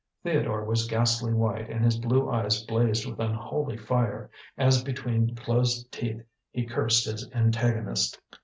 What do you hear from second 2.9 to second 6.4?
with unholy fire, as between closed teeth